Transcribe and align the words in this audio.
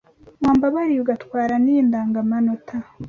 Wambabariye 0.43 0.99
ugatwara 1.01 1.53
n’iyi 1.63 1.81
ndangamanota 1.87 2.75